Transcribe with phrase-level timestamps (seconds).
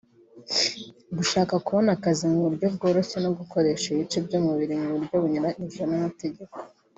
[1.17, 6.57] gushaka kubona akazi mu buryo bworoshye no gukoresha ibice by’umubiri mu buryo bunyuranyije n’amategeko